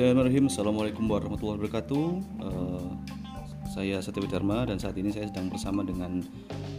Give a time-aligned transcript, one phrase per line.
[0.00, 0.48] Bismillahirrahmanirrahim.
[0.48, 2.04] Assalamualaikum warahmatullahi wabarakatuh.
[2.40, 2.88] Eh,
[3.68, 6.24] Saya Satya Dharma dan saat ini saya sedang bersama dengan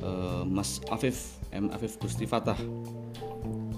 [0.02, 1.70] eh, Mas Afif M.
[1.70, 2.58] Afif Gusti Fatah.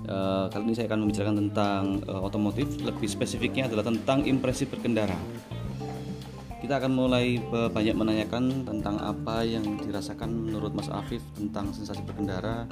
[0.08, 2.72] Eh, Kali ini saya akan membicarakan tentang eh, otomotif.
[2.88, 5.20] Lebih spesifiknya adalah tentang impresi berkendara.
[6.64, 12.64] Kita akan mulai banyak menanyakan tentang apa yang dirasakan menurut Mas Afif tentang sensasi berkendara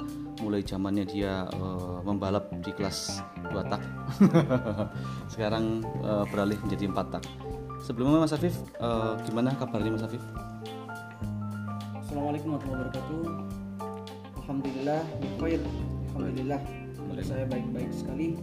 [0.42, 3.82] mulai zamannya dia eh, membalap di kelas 2 tak
[5.32, 7.22] sekarang eh, beralih menjadi 4 tak
[7.86, 10.22] sebelumnya Mas Afif eh, gimana kabarnya Mas Afif
[12.12, 13.24] Assalamualaikum warahmatullahi wabarakatuh.
[14.36, 15.60] Alhamdulillah, bikhair.
[16.12, 16.60] Alhamdulillah,
[16.92, 18.36] kabar saya baik-baik sekali.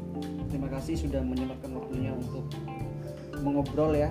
[0.49, 2.49] Terima kasih sudah menyempatkan waktunya untuk
[3.45, 4.09] mengobrol ya,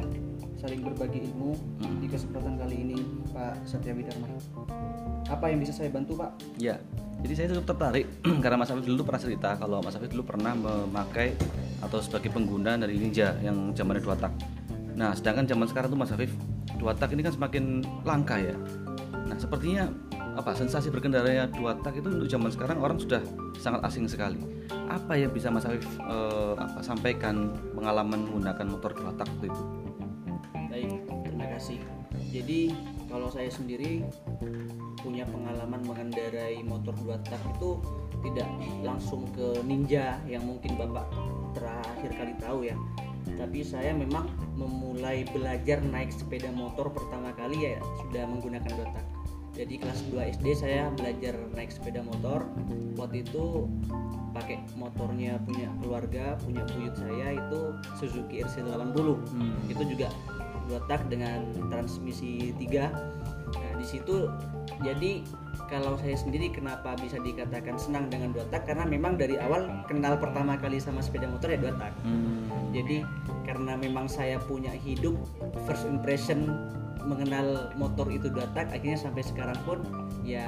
[0.62, 1.58] saling berbagi ilmu
[1.98, 3.02] di kesempatan kali ini,
[3.34, 4.30] Pak Satya Widharma.
[5.26, 6.30] Apa yang bisa saya bantu, Pak?
[6.54, 6.78] ya
[7.18, 8.06] jadi saya cukup tertarik
[8.42, 11.34] karena Mas Afif dulu pernah cerita kalau Mas Afif dulu pernah memakai
[11.82, 14.34] atau sebagai pengguna dari Ninja yang zamannya dua tak.
[14.94, 16.30] Nah, sedangkan zaman sekarang tuh Mas Afif
[16.78, 18.54] dua tak ini kan semakin langka ya.
[19.26, 19.90] Nah, sepertinya
[20.38, 23.22] apa sensasi berkendaranya dua tak itu untuk zaman sekarang orang sudah
[23.58, 24.38] sangat asing sekali.
[24.86, 29.62] Apa yang bisa Mas Afif eh, apa, sampaikan pengalaman menggunakan motor dua tak itu?
[30.70, 31.82] Baik, terima kasih.
[32.30, 32.70] Jadi,
[33.08, 34.04] kalau saya sendiri
[35.00, 37.80] punya pengalaman mengendarai motor dua tak itu
[38.20, 38.48] tidak
[38.84, 41.08] langsung ke Ninja yang mungkin Bapak
[41.56, 42.76] terakhir kali tahu ya.
[43.28, 44.26] Tapi saya memang
[44.58, 49.06] memulai belajar naik sepeda motor pertama kali ya sudah menggunakan dua tak.
[49.58, 52.46] Jadi kelas 2 SD saya belajar naik sepeda motor.
[52.94, 53.66] Waktu itu
[54.30, 59.18] pakai motornya punya keluarga, punya buyut saya itu Suzuki RC80.
[59.66, 60.14] Itu juga
[60.68, 62.92] dua tak dengan transmisi tiga.
[63.48, 64.28] Nah, di situ
[64.84, 65.24] jadi
[65.68, 70.20] kalau saya sendiri kenapa bisa dikatakan senang dengan dua tak karena memang dari awal kenal
[70.20, 71.92] pertama kali sama sepeda motor ya dua tak.
[72.76, 73.02] Jadi
[73.48, 75.16] karena memang saya punya hidup
[75.64, 76.52] first impression
[77.08, 79.80] mengenal motor itu dua tak akhirnya sampai sekarang pun
[80.20, 80.44] ya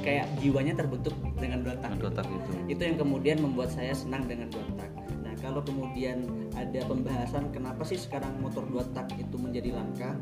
[0.00, 1.92] kayak jiwanya terbentuk dengan dua tak.
[2.00, 2.50] Dua tak itu.
[2.76, 4.89] Itu yang kemudian membuat saya senang dengan dua tak.
[5.40, 10.16] Kalau kemudian ada pembahasan kenapa sih sekarang motor dua tak itu menjadi langka?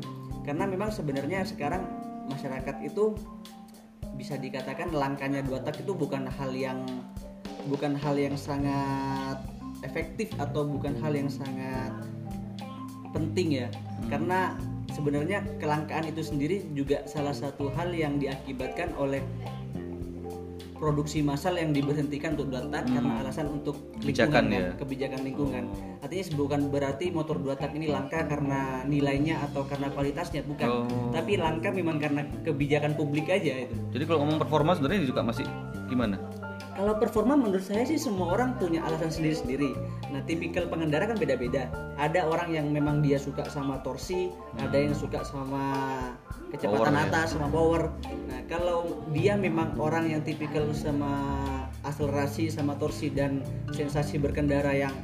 [0.47, 1.83] Karena memang sebenarnya sekarang
[2.31, 3.13] masyarakat itu
[4.15, 6.83] bisa dikatakan langkanya dua tak itu bukan hal yang
[7.67, 9.39] bukan hal yang sangat
[9.83, 11.91] efektif atau bukan hal yang sangat
[13.11, 13.67] penting ya.
[14.07, 14.55] Karena
[14.91, 19.23] sebenarnya kelangkaan itu sendiri juga salah satu hal yang diakibatkan oleh
[20.79, 24.71] produksi massal yang diberhentikan untuk dua tak karena alasan untuk Kebijakan lingkungan, ya.
[24.71, 25.63] kan, kebijakan lingkungan.
[25.99, 30.87] Artinya bukan berarti motor dua tak ini langka karena nilainya atau karena kualitasnya bukan, Oh.
[31.11, 33.75] tapi langka memang karena kebijakan publik aja itu.
[33.91, 35.43] Jadi kalau ngomong performa sebenarnya juga masih
[35.91, 36.15] gimana?
[36.79, 39.75] Kalau performa menurut saya sih semua orang punya alasan sendiri-sendiri.
[40.15, 41.67] Nah, tipikal pengendara kan beda-beda.
[41.99, 45.75] Ada orang yang memang dia suka sama torsi, ada yang suka sama
[46.55, 47.03] kecepatan Power, ya.
[47.11, 47.91] atas, sama power.
[48.31, 51.43] Nah, kalau dia memang orang yang tipikal sama
[51.83, 53.43] akselerasi, sama torsi dan
[53.75, 54.95] sensasi berkendara yang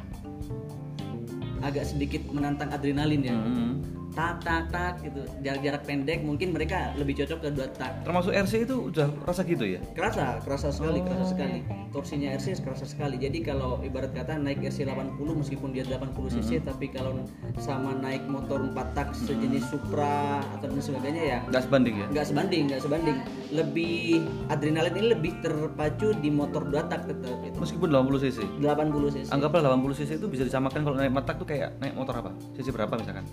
[1.60, 3.36] agak sedikit menantang adrenalin ya.
[3.36, 3.84] Hmm.
[4.16, 5.22] Tak tak tak gitu.
[5.44, 7.92] Jarak-jarak pendek mungkin mereka lebih cocok ke dua tak.
[8.08, 9.80] Termasuk RC itu udah rasa gitu ya?
[9.96, 11.60] kerasa kerasa sekali kerasa sekali
[11.90, 16.62] torsinya RC kerasa sekali jadi kalau ibarat kata naik RC 80 meskipun dia 80 cc
[16.64, 17.24] tapi kalau
[17.58, 22.08] sama naik motor 4 tak sejenis Supra atau dan sebagainya ya Nggak sebanding ya?
[22.12, 23.18] nggak sebanding nggak sebanding
[23.50, 28.38] lebih adrenalin ini lebih terpacu di motor 2 tak tetap itu Meskipun 80 cc.
[28.62, 32.14] 80 cc Anggaplah 80 cc itu bisa disamakan kalau naik matak tuh kayak naik motor
[32.14, 32.32] apa?
[32.54, 33.26] Cc berapa misalkan?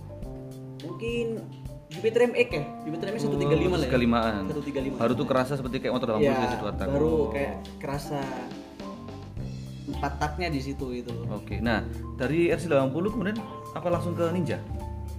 [0.83, 1.27] Mungkin
[1.89, 4.43] Jupiter MX ya Jupiter MX 135 lah ya Sekalimaan.
[4.49, 6.87] 135 Baru tuh kerasa seperti kayak motor 80 ya, cc dua tak.
[6.89, 7.29] baru Oh.
[7.31, 8.21] kayak kerasa
[9.85, 11.59] empat taknya di situ itu Oke.
[11.59, 11.83] Nah,
[12.15, 13.37] dari RC 80 kemudian
[13.73, 14.57] apa langsung ke Ninja?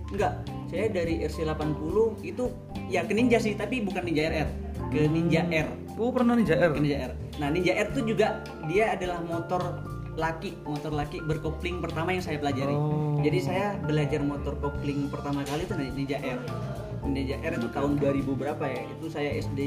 [0.07, 0.33] Enggak,
[0.69, 2.43] saya dari RC80 itu
[2.85, 4.49] ya ke Ninja sih, tapi bukan Ninja RR,
[4.87, 6.69] ke Ninja R, Oh, pernah Ninja R.
[6.69, 7.13] ke Ninja R.
[7.37, 9.61] Nah, Ninja R itu juga dia adalah motor
[10.13, 12.73] laki, motor laki berkopling pertama yang saya pelajari.
[12.73, 13.19] Oh.
[13.21, 16.39] Jadi saya belajar motor kopling pertama kali itu Ninja R.
[17.03, 18.81] Ninja R itu tahun 2000 berapa ya?
[18.95, 19.59] Itu saya SD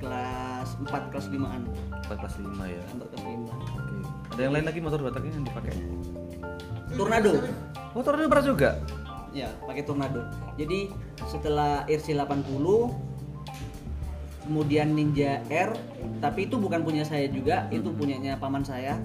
[0.00, 1.62] kelas 4 kelas 5-an.
[2.08, 2.82] 4 kelas 5 ya.
[2.96, 3.50] Kelas 5.
[3.50, 3.96] Oke.
[4.36, 5.74] Ada yang lain lagi motor dua taknya yang dipakai?
[6.96, 7.32] Tornado.
[7.92, 8.70] Motornya pernah juga?
[9.36, 10.24] ya pakai tornado
[10.56, 10.88] jadi
[11.28, 12.66] setelah RC80
[14.48, 15.76] kemudian Ninja R
[16.24, 18.96] tapi itu bukan punya saya juga itu punyanya paman saya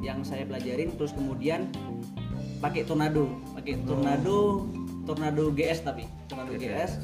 [0.00, 1.68] yang saya pelajarin terus kemudian
[2.58, 4.64] pakai tornado pakai tornado
[5.04, 6.98] tornado GS tapi tornado GS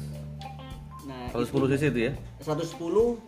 [1.03, 2.13] nah Kalau 10 cc itu ya?
[2.39, 2.79] 110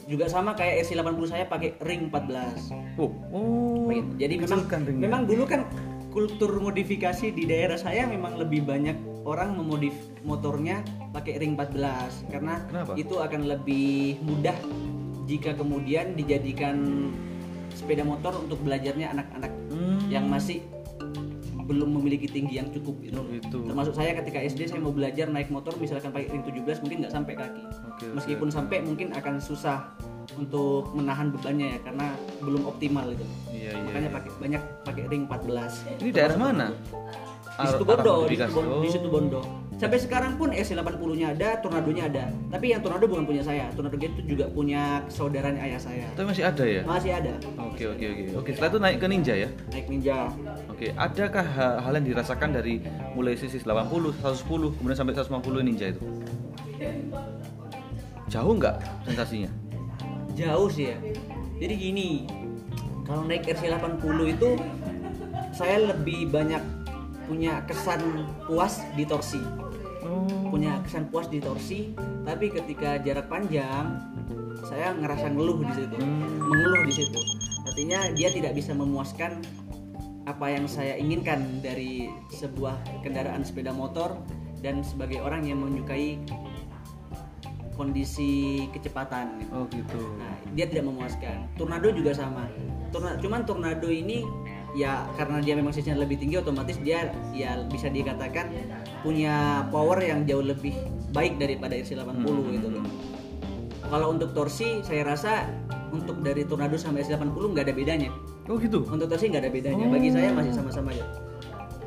[0.07, 3.91] juga sama kayak RC80 saya pakai ring 14 Oh, oh.
[4.15, 5.03] Jadi memang ringnya.
[5.03, 5.67] memang dulu kan
[6.15, 8.95] kultur modifikasi di daerah saya memang lebih banyak
[9.27, 9.91] orang memodif
[10.23, 10.79] motornya
[11.11, 12.91] pakai ring 14 karena Kenapa?
[12.95, 14.55] itu akan lebih mudah
[15.27, 17.11] jika kemudian dijadikan
[17.75, 20.07] sepeda motor untuk belajarnya anak-anak Hmm.
[20.07, 20.63] yang masih
[21.65, 23.17] belum memiliki tinggi yang cukup gitu.
[23.17, 23.57] Oh, gitu.
[23.65, 27.13] Termasuk saya ketika SD saya mau belajar naik motor misalkan pakai ring 17 mungkin nggak
[27.13, 27.63] sampai kaki.
[27.89, 29.89] Oke, Meskipun sampai mungkin akan susah
[30.37, 32.07] untuk menahan bebannya ya karena
[32.37, 33.25] belum optimal itu.
[33.49, 34.15] Iya, Makanya iya.
[34.15, 35.73] pakai banyak pakai ring 14.
[36.05, 36.67] Ini daerah mana?
[37.55, 39.41] Di situ Bondo, di situ Bondo.
[39.75, 42.31] Sampai sekarang pun S80-nya ada, Tornado-nya ada.
[42.47, 43.67] Tapi yang Tornado bukan punya saya.
[43.75, 46.07] Tornado itu juga punya saudaranya ayah saya.
[46.15, 46.81] Tapi masih ada ya?
[46.87, 47.33] Masih ada.
[47.59, 48.23] Oke oke oke.
[48.39, 49.49] Oke setelah itu naik ke Ninja ya.
[49.75, 50.31] Naik Ninja.
[50.71, 52.79] Oke, adakah ha- hal yang dirasakan dari
[53.11, 56.03] mulai sisi 80, 110, kemudian sampai 150 Ninja itu?
[58.31, 58.75] Jauh nggak
[59.11, 59.51] sensasinya?
[60.39, 60.97] Jauh sih ya.
[61.59, 62.09] Jadi gini,
[63.03, 64.49] kalau naik RC80 itu
[65.51, 66.63] saya lebih banyak
[67.27, 68.01] punya kesan
[68.47, 69.64] puas di torsi.
[70.05, 70.53] Oh.
[70.53, 71.91] Punya kesan puas di torsi,
[72.23, 73.99] tapi ketika jarak panjang
[74.65, 75.97] saya ngerasa ngeluh di situ.
[75.99, 76.45] Hmm.
[76.45, 77.19] Mengeluh di situ.
[77.65, 79.41] Artinya dia tidak bisa memuaskan
[80.25, 84.17] apa yang saya inginkan dari sebuah kendaraan sepeda motor
[84.65, 86.17] dan sebagai orang yang menyukai
[87.77, 89.51] kondisi kecepatan gitu.
[89.53, 90.01] Oh gitu.
[90.17, 91.45] Nah, dia tidak memuaskan.
[91.59, 92.47] Tornado juga sama.
[92.89, 94.23] Torna, cuman tornado ini
[94.75, 98.51] ya karena dia memang sisinya lebih tinggi otomatis dia ya bisa dikatakan
[98.99, 100.75] punya power yang jauh lebih
[101.15, 102.83] baik daripada RC80 gitu loh.
[103.87, 105.47] Kalau untuk torsi saya rasa
[105.95, 108.09] untuk dari tornado sampai RC80 nggak ada bedanya.
[108.51, 108.83] Oh gitu.
[108.85, 109.85] Untuk torsi nggak ada bedanya.
[109.87, 111.07] Bagi saya masih sama-sama ya.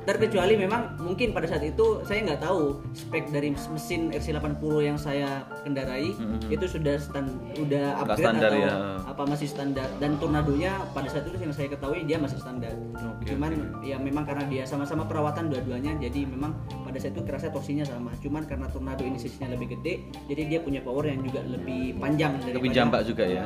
[0.08, 5.44] Terkecuali memang mungkin pada saat itu saya nggak tahu spek dari mesin RC80 yang saya
[5.60, 6.48] kendarai Mhm.
[6.48, 7.28] itu sudah stand,
[7.58, 8.74] udah upgrade standar atau ya.
[9.04, 12.72] apa masih standar dan tornadonya pada saat itu yang saya ketahui dia masih standar.
[12.96, 13.52] Oke, Cuman
[13.84, 18.08] ya memang karena dia sama-sama perawatan dua-duanya jadi memang pada saat itu kerasa torsinya sama.
[18.18, 22.32] Cuman karena tornado ini sisinya lebih gede jadi dia punya power yang juga lebih panjang
[22.48, 23.44] Lebih jambak juga ya.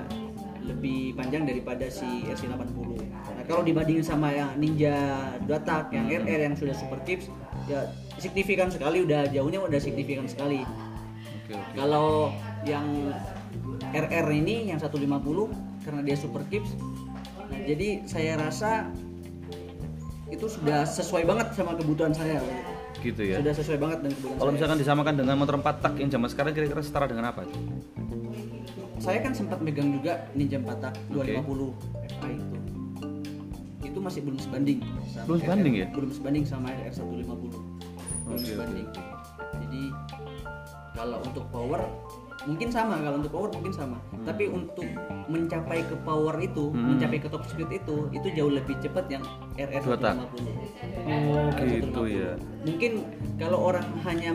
[0.62, 3.01] lebih panjang daripada si RC80.
[3.42, 4.94] Nah, kalau dibandingin sama yang Ninja
[5.42, 6.22] dua tak, yang Hmm.
[6.22, 7.26] RR yang sudah super tips,
[7.66, 7.90] ya
[8.22, 10.62] signifikan sekali udah jauhnya udah signifikan sekali.
[10.62, 11.74] Oke oke.
[11.74, 12.30] Kalau
[12.62, 12.86] yang
[13.90, 15.50] RR ini yang 150
[15.82, 16.70] karena dia super tips.
[17.50, 18.86] Nah, jadi saya rasa
[20.30, 22.38] itu sudah sesuai banget sama kebutuhan saya.
[23.02, 23.42] Gitu ya.
[23.42, 24.56] Sudah sesuai banget dengan kebutuhan Kalau saya.
[24.62, 27.42] misalkan disamakan dengan motor 4 tak yang zaman sekarang kira-kira setara dengan apa?
[29.02, 31.34] saya kan sempat megang juga Ninja 4 tak Oke.
[31.42, 31.74] 250
[32.22, 32.61] FA itu itu
[34.02, 35.86] masih belum sebanding sama Belum sebanding ya?
[35.88, 37.22] belum sebanding sama RR 150
[38.22, 38.86] belum sebanding
[39.54, 39.82] jadi
[40.92, 41.80] kalau untuk power
[42.42, 44.82] mungkin sama kalau untuk power mungkin sama tapi untuk
[45.24, 46.92] mencapai ke power itu Hmm.
[46.92, 49.22] mencapai ke top speed itu itu jauh lebih cepat yang
[49.54, 50.14] RR Dua tak.
[50.18, 50.50] 150
[51.02, 52.10] Oh gitu 150.
[52.12, 52.30] ya.
[52.62, 52.92] Mungkin
[53.36, 54.30] kalau orang hanya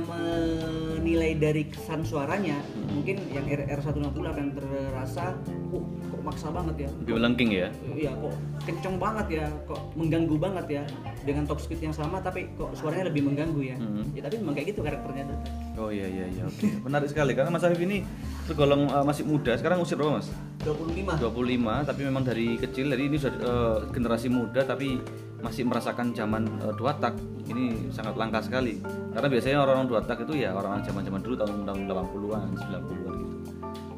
[1.08, 3.00] menilai dari kesan suaranya, Hmm.
[3.00, 5.40] mungkin yang RR 160 akan terasa,
[5.72, 6.90] uh, kok maksa banget ya.
[7.00, 7.68] Lebih melengking ya.
[7.96, 8.36] Iya, kok
[8.68, 10.84] kenceng banget ya, kok mengganggu banget ya.
[11.24, 13.80] Dengan top speed yang sama tapi kok suaranya lebih mengganggu ya.
[13.80, 14.04] Hmm.
[14.12, 15.40] Ya tapi memang kayak gitu karakternya tuh.
[15.80, 16.68] Oh iya iya iya oke.
[16.84, 18.04] Menarik sekali karena Mas Afif ini
[18.44, 19.56] tergolong uh, masih muda.
[19.56, 20.28] Sekarang usia berapa Mas?
[20.68, 21.24] 25.
[21.24, 25.00] 25 tapi memang dari kecil jadi ini sudah uh, generasi muda tapi
[25.42, 27.14] masih merasakan zaman uh, dua tak
[27.46, 28.82] ini sangat langka sekali
[29.14, 33.36] karena biasanya orang-orang dua tak itu ya orang-orang zaman-zaman dulu tahun tahun 80-an 90-an gitu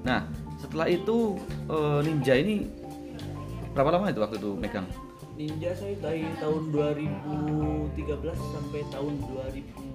[0.04, 0.20] nah
[0.60, 1.40] setelah itu
[1.72, 2.68] uh, ninja ini
[3.72, 4.88] berapa lama itu waktu itu megang
[5.40, 6.68] Ninja saya dari tahun
[7.96, 7.96] 2013
[8.36, 9.14] sampai tahun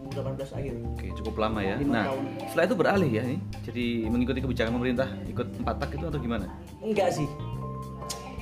[0.08, 0.72] 2018 akhir.
[0.96, 2.24] oke cukup lama ya nah tahun.
[2.48, 6.48] setelah itu beralih ya nih jadi mengikuti kebijakan pemerintah ikut empat tak itu atau gimana
[6.80, 7.28] Enggak sih.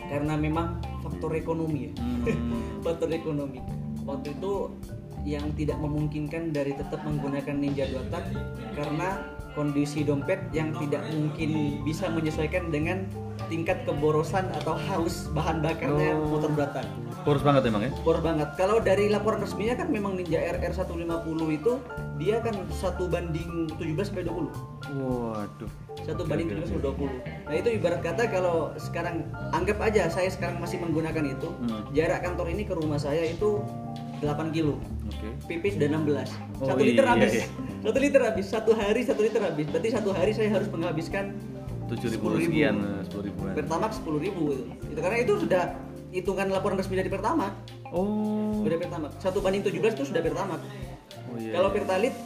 [0.06, 0.78] Karena memang
[1.23, 1.93] faktor ekonomi ya.
[2.02, 2.26] Hmm.
[2.85, 3.62] faktor ekonomi.
[4.02, 4.75] Waktu itu
[5.23, 8.26] yang tidak memungkinkan dari tetap menggunakan Ninja 2 tak
[8.75, 11.50] karena kondisi dompet yang tidak mungkin
[11.82, 13.04] bisa menyesuaikan dengan
[13.47, 16.28] tingkat keborosan atau haus bahan bakarnya Oh.
[16.30, 16.87] motor 2 tak.
[17.23, 18.49] boros banget emang ya Bor banget.
[18.52, 21.06] Kalau dari laporan resminya kan memang Ninja RR 150
[21.50, 21.73] itu
[22.16, 24.50] dia kan satu banding 17 sampai 20
[24.97, 27.09] waduh satu banding 17 sampai 20
[27.44, 31.82] nah itu ibarat kata kalau sekarang anggap aja saya sekarang masih menggunakan itu Hmm.
[31.92, 33.62] jarak kantor ini ke rumah saya itu
[34.23, 34.79] 8 kilo.
[35.05, 35.29] Oke.
[35.45, 37.33] PP sudah 16 Oh, satu liter iya, habis.
[37.35, 37.47] iya.
[37.83, 38.47] satu liter habis.
[38.47, 39.67] Satu hari satu liter habis.
[39.67, 41.35] Berarti satu hari saya harus menghabiskan
[41.91, 42.47] tujuh ribu 10.000.
[42.47, 42.75] sekian
[43.05, 44.64] sepuluh ribuan Pertamax 10 ribu itu.
[44.88, 45.62] itu karena itu sudah
[46.09, 47.52] hitungan laporan resmi dari Pertamax
[47.87, 48.64] oh.
[48.64, 50.61] Sudah Pertamax satu banding 17 itu sudah Pertamax
[51.29, 52.17] oh iya kalau Pertalit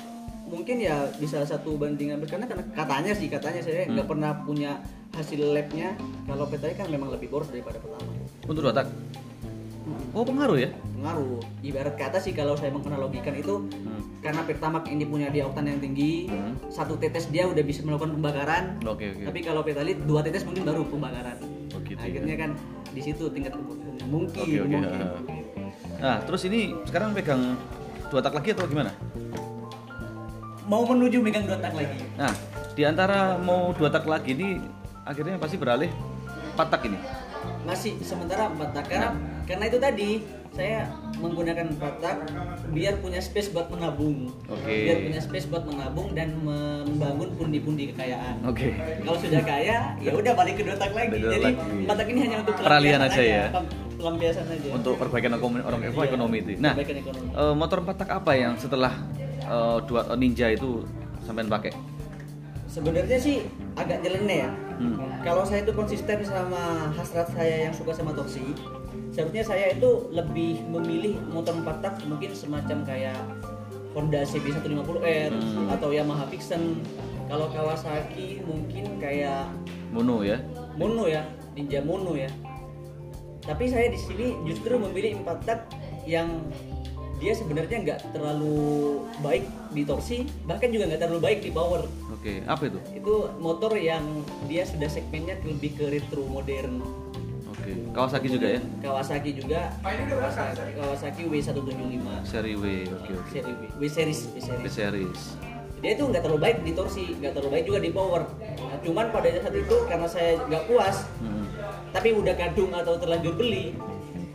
[0.47, 3.99] mungkin ya bisa satu banding hampir karena karena katanya sih katanya saya Hmm.
[3.99, 4.79] nggak pernah punya
[5.12, 5.99] hasil labnya.
[6.23, 8.07] Kalau Pertalit kan memang lebih boros daripada Pertamax
[8.45, 8.87] untuk dua tak
[10.11, 10.71] Oh pengaruh ya?
[10.97, 14.02] pengaruh ibarat kata sih kalau saya menganalogikan itu Hmm.
[14.19, 16.57] karena pertamax ini punya di oktan yang tinggi Hmm.
[16.66, 19.23] satu tetes dia udah bisa melakukan pembakaran Oke oke.
[19.23, 21.37] tapi kalau petalit dua tetes mungkin baru pembakaran
[21.71, 22.02] Oh, gitu ya.
[22.02, 22.50] akhirnya kan
[22.88, 24.69] di situ tingkat kebutuhan mungkin Oke oke.
[24.69, 25.00] mungkin
[25.97, 27.55] Nah terus ini sekarang pegang
[28.09, 28.90] dua tak lagi atau gimana?
[30.66, 32.33] mau menuju megang dua tak lagi Nah
[32.73, 34.59] di antara mau dua tak lagi ini
[35.05, 35.88] akhirnya pasti beralih
[36.52, 36.99] empat tak ini.
[37.62, 39.09] Masih sementara empat tak karena
[39.45, 40.11] karena itu tadi
[40.50, 42.17] saya menggunakan empat tak
[42.71, 44.73] biar punya space buat menabung Oke.
[44.85, 48.73] biar punya space buat menabung dan membangun pundi-pundi kekayaan Oke.
[48.99, 51.53] kalau sudah kaya ya udah balik ke dua tak lagi tak jadi
[51.85, 53.47] empat tak ini hanya untuk Peralihan pelampiasan aja ya.
[53.97, 56.50] pelampiasan aja Untuk perbaikan ekonomi orang Iya, ekonomi itu.
[56.57, 57.29] Nah ekonomi.
[57.33, 58.93] eh, motor empat tak apa yang setelah
[59.43, 60.88] eh, dua Ninja itu
[61.21, 61.73] sampean pakai?
[62.67, 63.41] sebenarnya sih
[63.73, 64.97] agak nyeleneh ya Hmm.
[65.25, 68.52] kalau saya itu konsisten sama hasrat saya yang suka sama Toksi
[69.11, 73.16] seharusnya saya itu lebih memilih motor empat tak mungkin semacam kayak
[73.92, 75.73] Honda CB150R Hmm.
[75.73, 76.85] atau Yamaha Vixen
[77.26, 79.49] kalau Kawasaki mungkin kayak
[79.88, 80.37] Mono ya.
[80.76, 81.25] mono ya
[81.56, 82.28] ninja mono ya
[83.40, 85.61] tapi saya di sini justru memilih empat tak
[86.04, 86.28] yang
[87.16, 88.58] dia sebenarnya nggak terlalu
[89.18, 92.42] baik di torsi bahkan juga nggak terlalu baik di power Oke.
[92.42, 92.78] Apa itu?
[92.92, 94.02] itu motor yang
[94.44, 96.82] dia sudah segmennya lebih ke retro modern
[97.49, 97.73] Oke.
[97.90, 98.61] Kawasaki juga ya.
[98.78, 102.64] Kawasaki juga Kawasaki, Kawasaki W175 Seri W.
[102.92, 103.30] Oke oke.
[103.32, 105.23] seri W, W series W series series.
[105.76, 109.06] dia itu nggak terlalu baik di torsi nggak terlalu baik juga di power nah, cuman
[109.08, 111.44] pada saat itu karena saya nggak puas Hmm.
[111.92, 113.73] tapi udah kadung atau terlanjur beli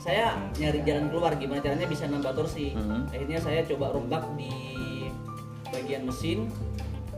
[0.02, 3.14] saya nyari jalan keluar gimana caranya bisa nambah torsi Mhm.
[3.14, 4.50] akhirnya saya coba rombak di
[5.70, 6.50] bagian mesin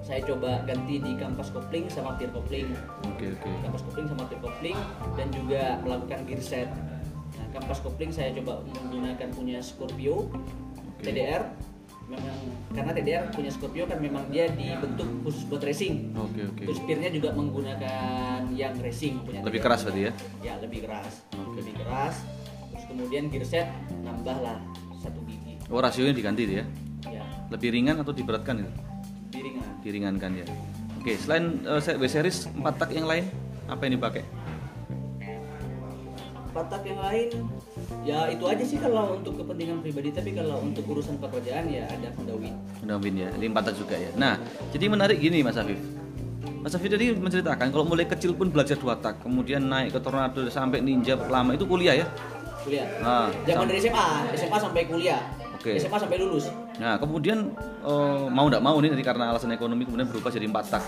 [0.03, 2.75] saya coba ganti di kampas kopling sama tir kopling
[3.07, 3.49] Oke oke.
[3.63, 4.75] kampas kopling sama tir kopling
[5.15, 6.67] dan juga melakukan gear set
[7.33, 10.27] nah, kampas kopling saya coba menggunakan punya Scorpio
[10.99, 11.55] TDR
[12.03, 12.35] memang
[12.69, 16.61] karena TDR punya Scorpio kan memang dia dibentuk khusus buat racing Oke oke.
[16.61, 19.65] terus tirnya juga menggunakan yang racing punya Lebih TDR.
[19.65, 20.11] keras berarti ya?
[20.43, 21.63] ya lebih keras Oke.
[21.63, 22.15] lebih keras
[22.85, 23.67] kemudian gear set
[23.99, 24.57] nambah lah
[24.95, 26.63] satu gigi Oh rasionya diganti dia.
[27.03, 28.71] ya Lebih ringan atau diberatkan itu?
[29.29, 30.45] piringan Diringankan ya.
[30.95, 31.43] Oke, selain
[31.79, 33.25] se- W series 4 tak yang lain
[33.65, 34.23] apa yang dipakai?
[36.53, 37.29] patak yang lain
[38.05, 42.13] ya itu aja sih kalau untuk kepentingan pribadi tapi kalau untuk urusan pekerjaan ya ada
[42.13, 44.13] Honda Win Honda Win ya, ini 4 tak juga ya.
[44.13, 44.37] Nah,
[44.69, 45.81] jadi menarik gini Mas Afif.
[46.61, 50.45] Mas Afif tadi menceritakan kalau mulai kecil pun belajar dua tak, kemudian naik ke Tornado
[50.45, 52.07] sampai Ninja lama itu kuliah ya.
[52.63, 55.21] Kuliah Nah, zaman dari SMA SMA sampai kuliah
[55.53, 55.75] Oke.
[55.75, 60.07] SMA sampai lulus Nah, kemudian eh, mau tidak mau nih tadi karena alasan ekonomi kemudian
[60.07, 60.83] berubah jadi empat tak.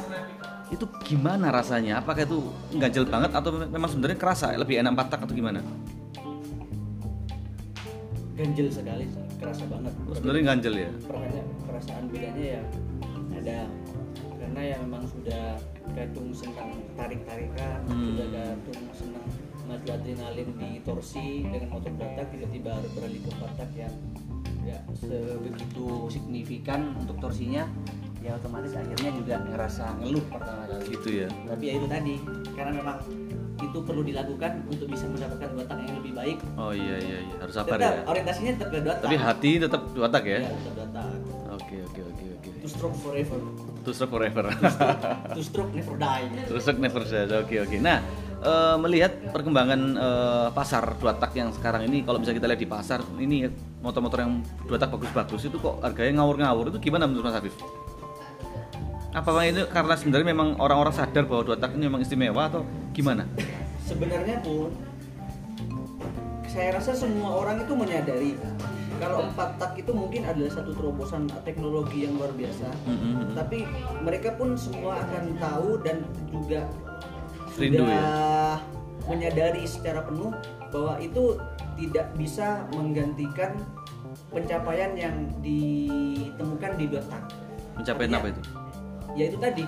[0.68, 2.02] Itu gimana rasanya?
[2.02, 2.42] Apakah itu
[2.74, 5.62] ganjel banget atau memang sebenarnya kerasa lebih enak empat tak atau gimana?
[8.36, 10.90] ganjel sekali kerasa banget Oh, sebenarnya ganjel ya.
[11.02, 12.62] perasaan perasaan bedanya ya
[13.34, 13.58] ada
[14.36, 15.44] karena ya memang sudah
[15.94, 18.12] kadung senang tarik tarikan Hmm.
[18.12, 19.26] sudah kadung senang
[19.66, 23.94] maju adrenalin di torsi dengan motor batak tiba-tiba harus beralih ke batak yang
[24.62, 27.66] nggak sebegitu signifikan untuk torsinya
[28.20, 31.30] ya otomatis akhirnya juga ngerasa ngeluh pertama kali Gitu ya.
[31.46, 32.16] tapi ya itu tadi
[32.52, 32.98] karena memang
[33.56, 37.54] itu perlu dilakukan untuk bisa mendapatkan batak yang lebih baik Oh iya iya iya, harus
[37.54, 38.02] sabar tetap ya.
[38.06, 40.40] orientasinya tetap ke Tapi hati tetap dua tak ya.
[40.40, 41.06] ya tetap
[41.56, 42.50] Oke oke oke oke.
[42.60, 43.40] to stroke forever
[43.86, 44.44] To stroke forever.
[45.30, 47.30] to stroke never die To stroke never dies.
[47.32, 47.78] Oke oke.
[47.78, 48.02] Nah,
[48.46, 52.70] eh, melihat perkembangan eh, pasar dua tak yang sekarang ini, kalau bisa kita lihat di
[52.70, 53.50] pasar ini
[53.82, 57.58] motor-motor yang dua tak bagus-bagus itu kok harganya ngawur-ngawur itu gimana menurut Mas Afif?
[59.16, 62.62] Apakah ini karena sebenarnya memang orang-orang sadar bahwa dua tak ini memang istimewa atau
[62.94, 63.26] gimana?
[63.86, 64.74] sebenarnya pun
[66.50, 68.32] saya rasa semua orang itu menyadari
[68.98, 73.36] kalau empat tak itu mungkin adalah satu terobosan teknologi yang luar biasa Mm-mm.
[73.38, 73.68] tapi
[74.02, 76.66] mereka pun semua akan tahu dan juga
[77.56, 78.58] Rindu sudah ya?
[79.06, 80.32] menyadari secara penuh
[80.74, 81.24] bahwa itu
[81.80, 83.56] tidak bisa menggantikan
[84.32, 87.24] pencapaian yang ditemukan di dua tak
[87.76, 88.42] Mencapai Artinya, apa itu?
[89.16, 89.64] ya itu tadi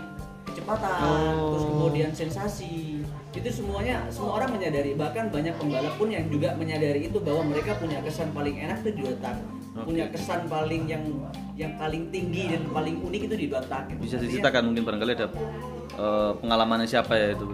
[0.48, 1.54] kecepatan Oh.
[1.54, 7.06] terus kemudian sensasi itu semuanya semua orang menyadari bahkan banyak pembalap pun yang juga menyadari
[7.06, 9.36] itu bahwa mereka punya kesan paling enak itu di dua tak
[9.78, 9.94] Oke.
[9.94, 11.04] punya kesan paling yang
[11.54, 14.02] yang paling tinggi dan paling unik itu di dua tak gitu.
[14.10, 15.28] Bisa diceritakan mungkin barangkali ada
[15.94, 17.46] eh, pengalamannya siapa ya itu?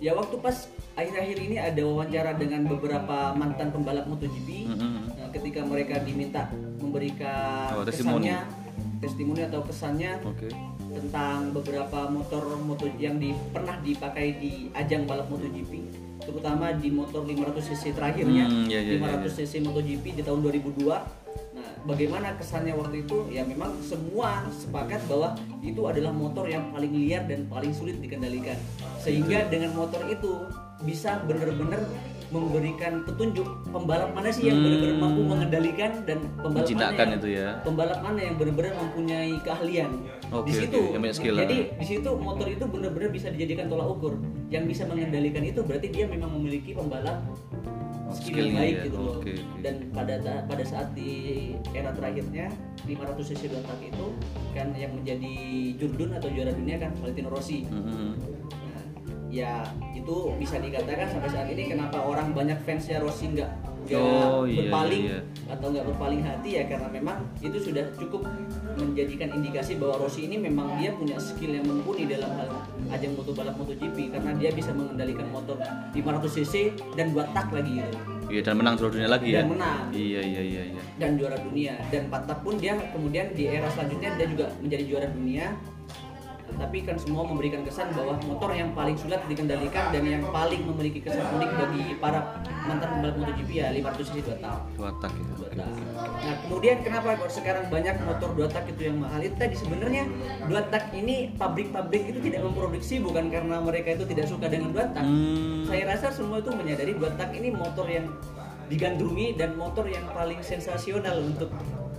[0.00, 0.56] Ya waktu pas
[0.94, 5.12] akhir-akhir ini ada wawancara dengan beberapa mantan pembalap MotoGP Mm-mm.
[5.12, 6.48] Nah, ketika mereka diminta
[6.80, 8.26] memberikan Oh, testimoni.
[8.26, 8.38] kesannya
[8.98, 10.48] testimoni atau kesannya Oke.
[10.90, 15.72] tentang beberapa motor moto yang di, pernah dipakai di ajang balap MotoGP.
[16.20, 20.40] terutama di motor 500 cc terakhirnya Hmm, iya, iya, iya, 500 cc MotoGP di tahun
[20.42, 21.00] 2002 nah
[21.86, 23.28] bagaimana kesannya waktu itu?
[23.32, 28.56] Ya memang semua sepakat bahwa itu adalah motor yang paling liar dan paling sulit dikendalikan.
[29.00, 30.44] Sehingga dengan motor itu
[30.84, 31.84] bisa benar-benar
[32.30, 33.42] memberikan petunjuk
[33.74, 34.64] pembalap mana sih yang Hmm.
[34.70, 37.48] benar-benar mampu mengendalikan dan pembalap mana yang, itu ya.
[37.66, 39.90] pembalap mana yang benar-benar mempunyai keahlian.
[40.30, 40.80] Oke, di situ.
[40.94, 44.14] Punya skill jadi di situ motor itu benar-benar bisa dijadikan tolak ukur.
[44.46, 47.18] Yang bisa mengendalikan itu berarti dia memang memiliki pembalap
[48.12, 48.84] skill yang skillnya baik ya.
[48.84, 49.60] gitu loh Oke, oke.
[49.60, 50.14] dan pada
[50.44, 51.10] pada saat di
[51.70, 52.46] era terakhirnya
[52.82, 54.06] 500 cc dua tak itu
[54.50, 55.34] kan yang menjadi
[55.76, 58.10] jurdun atau juara dunia kan Valentino Rossi Mhm.
[58.70, 58.84] Nah,
[59.28, 59.62] ya
[59.92, 63.50] itu bisa dikatakan sampai saat ini kenapa orang banyak fansnya Rossi nggak
[63.86, 65.18] nggak Oh, iya, berpaling iya,
[65.48, 68.22] atau nggak berpaling hati ya karena memang itu sudah cukup
[68.76, 72.48] menjadikan indikasi bahwa Rossi ini memang dia punya skill yang mumpuni dalam hal
[72.90, 75.56] ajang moto balap MotoGP karena dia bisa mengendalikan motor
[75.92, 75.96] 500
[76.26, 76.54] cc
[76.94, 77.98] dan dua tak lagi gitu
[78.30, 79.42] Iya dan menang juara dunia lagi ya.
[79.42, 79.82] Dan menang.
[79.90, 80.82] Iya iya iya iya.
[81.02, 84.84] dan juara dunia dan empat tak pun dia kemudian di era selanjutnya dia juga menjadi
[84.86, 85.50] juara dunia
[86.56, 90.98] tapi kan semua memberikan kesan bahwa motor yang paling sulit dikendalikan dan yang paling memiliki
[90.98, 95.22] kesan unik bagi para mantan pembalap MotoGP ya 500 cc dua tak Dua tak ya.
[95.30, 95.68] dua tak.
[95.68, 96.20] oke.
[96.24, 100.02] Nah kemudian kenapa kok sekarang banyak motor dua tak itu yang mahal itu tadi sebenarnya
[100.46, 104.84] dua tak ini pabrik-pabrik itu tidak memproduksi bukan karena mereka itu tidak suka dengan dua
[104.90, 105.04] tak.
[105.04, 105.66] Hmm.
[105.66, 108.08] Saya rasa semua itu menyadari dua tak ini motor yang
[108.66, 111.50] digandrungi dan motor yang paling sensasional untuk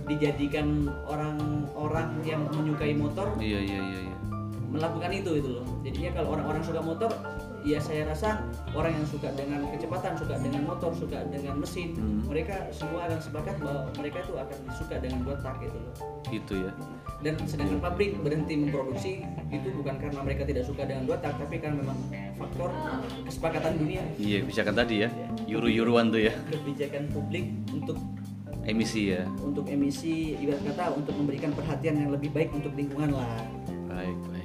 [0.02, 4.14] dijadikan orang-orang yang menyukai motor Iya iya iya iya.
[4.72, 7.10] Melakukan itu itu loh jadinya kalau orang-orang suka motor
[7.62, 12.24] ya saya rasa orang yang suka dengan kecepatan suka dengan motor suka dengan mesin Hmm.
[12.26, 15.94] mereka semua akan sepakat bahwa mereka itu akan suka dengan dua tak itu loh
[16.26, 16.72] Gitu ya.
[17.20, 21.60] dan sedangkan pabrik berhenti memproduksi itu bukan karena mereka tidak suka dengan dua tak tapi
[21.60, 21.94] kan memang
[22.34, 22.72] faktor
[23.22, 25.08] kesepakatan dunia Iya kebijakan tadi ya.
[25.44, 26.32] Yuru-yuruan tuh ya.
[26.48, 28.00] kebijakan publik untuk
[28.62, 29.26] Emisi ya.
[29.38, 33.42] untuk emisi ibarat kata untuk memberikan perhatian yang lebih baik untuk lingkungan lah
[33.86, 34.41] baik baik.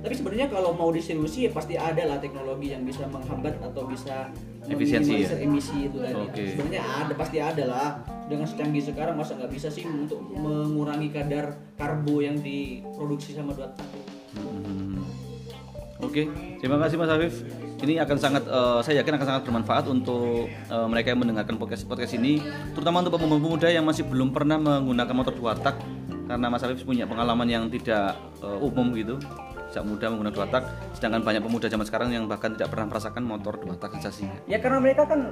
[0.00, 4.32] Tapi sebenarnya kalau mau diseriusi ya pasti ada lah teknologi yang bisa menghambat atau bisa
[4.64, 5.36] Efisiensi ya?
[5.40, 6.16] emisi itu tadi.
[6.16, 6.44] Oke.
[6.56, 7.88] Sebenarnya ada pasti ada lah.
[8.30, 13.74] Dengan secanggih sekarang masa nggak bisa sih untuk mengurangi kadar karbo yang diproduksi sama dua
[13.74, 13.88] tak.
[14.38, 15.02] Hmm.
[16.00, 16.32] Oke,
[16.62, 17.44] terima kasih Mas Afif.
[17.80, 21.84] Ini akan sangat, eh, saya yakin akan sangat bermanfaat untuk eh, mereka yang mendengarkan podcast
[21.84, 22.40] podcast ini,
[22.72, 25.76] terutama untuk pemuda-pemuda yang masih belum pernah menggunakan motor dua tak,
[26.30, 29.20] karena Mas Afif punya pengalaman yang tidak eh, umum gitu,
[29.70, 30.62] sejak muda menggunakan dua tak,
[30.98, 34.34] sedangkan banyak pemuda zaman sekarang yang bahkan tidak pernah merasakan motor dua tak sensasinya.
[34.50, 35.30] Ya karena mereka kan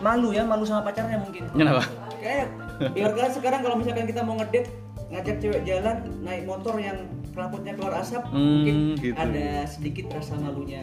[0.00, 1.44] malu ya, malu sama pacarnya mungkin.
[1.52, 1.84] Kenapa?
[2.18, 2.48] Kayak
[2.96, 4.72] biar kan sekarang kalau misalkan kita mau ngedate
[5.12, 9.14] ngajak cewek jalan naik motor yang knalpotnya keluar asap Hmm, mungkin gitu.
[9.14, 10.82] ada sedikit rasa malunya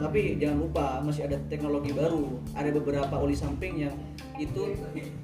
[0.00, 3.92] tapi jangan lupa masih ada teknologi baru ada beberapa oli samping yang
[4.34, 4.72] itu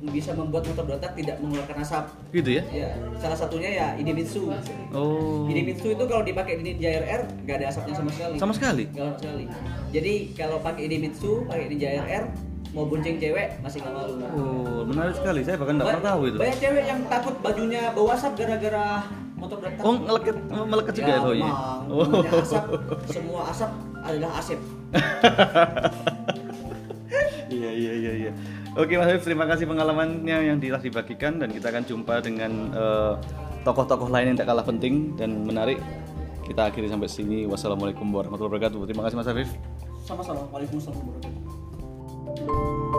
[0.06, 2.62] bisa membuat motor dua tak tidak mengeluarkan asap Gitu ya?
[2.68, 4.52] ya salah satunya ya Idemitsu
[4.92, 8.84] Oh, Idemitsu itu kalau dipakai di Ninja RR nggak ada asapnya sama sekali sama sekali.
[8.86, 9.44] nggak sama sekali
[9.88, 12.24] jadi kalau pakai Idemitsu pakai Ninja RR
[12.70, 15.40] mau bonceng cewek masih nggak malu Oh, menarik sekali.
[15.40, 16.36] Saya bahkan Ba- pernah tahu itu.
[16.36, 19.00] Banyak cewek yang takut bajunya bau asap gara-gara
[19.34, 19.80] motor berat.
[19.80, 19.96] Oh,
[20.62, 21.88] melekat juga ya memang.
[21.88, 22.20] Oh.
[22.20, 22.64] Asap,
[23.08, 23.70] semua asap
[24.08, 24.60] adalah asep.
[27.46, 28.32] Iya iya iya iya.
[28.74, 33.12] Oke Mas Habib, terima kasih pengalamannya yang telah dibagikan dan kita akan jumpa dengan eh,
[33.64, 35.80] tokoh-tokoh lain yang tak kalah penting dan menarik.
[36.44, 37.48] Kita akhiri sampai sini.
[37.48, 38.78] Wassalamualaikum warahmatullahi wabarakatuh.
[38.86, 39.50] Terima kasih Mas Afif.
[40.06, 40.46] Sama-sama.
[40.54, 42.95] Waalaikumsalam warahmatullahi wabarakatuh.